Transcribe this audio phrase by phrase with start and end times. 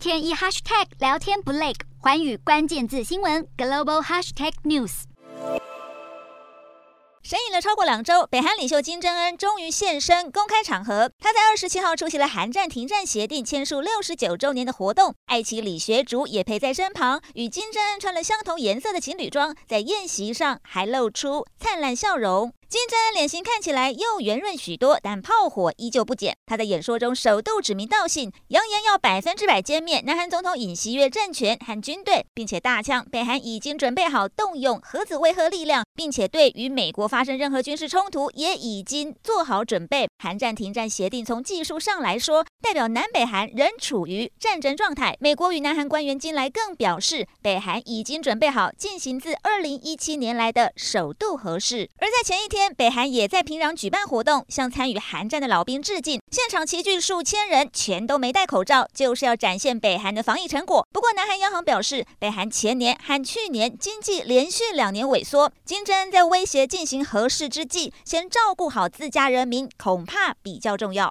[0.00, 5.02] 天一 hashtag 聊天不累，寰宇关键字新闻 global hashtag news。
[7.22, 11.10] 神隐了超过两周，北韩领袖金正恩终于现身公开场合。
[11.18, 22.54] 他在二十七号出席了韩战停战协定签署六十九周年的活动，爱妻李学竹也陪在身旁，与金正恩穿了相同颜色的情侣装，在宴席上还露出灿烂笑容。
[22.70, 26.36] 金正恩脸型看起来又圆润许多，但炮火依旧不减。
[26.46, 40.06] 他在演说中首度指名道姓，扬言要百分之百歼灭南韩总统尹锡悦政权和军队，并且大呛北韩已经准备好动用核子威吓力量，并且对与美国发生任何军事冲突也已经做好准备。
[40.22, 45.16] 韩战停战协定从技术上来说，代表南北韩仍处于战争状态。
[45.18, 51.88] 美国与南韩官员近来更表示，北韩已经准备好进行自二零一七年来的首度核试。
[51.98, 52.74] 而在前一天天。
[52.76, 56.20] 北韩也在平壤举办活动，向参与韩战的老兵致敬。
[56.30, 60.86] 现场齐聚数千人，全都没戴口罩，就是要展现北韩的防疫成果。
[60.92, 65.50] 不过，南韩央行表示，北韩前年和去年经济连续两年萎缩。
[65.64, 71.08] 金正恩在威胁进行核试之际，先照顾好自家人民，恐怕比较重要。